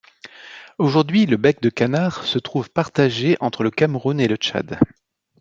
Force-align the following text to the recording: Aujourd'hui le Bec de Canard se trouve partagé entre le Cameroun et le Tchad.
Aujourd'hui 0.79 1.27
le 1.27 1.37
Bec 1.37 1.61
de 1.61 1.69
Canard 1.69 2.23
se 2.25 2.39
trouve 2.39 2.71
partagé 2.71 3.37
entre 3.39 3.61
le 3.63 3.69
Cameroun 3.69 4.19
et 4.19 4.27
le 4.27 4.35
Tchad. 4.35 4.79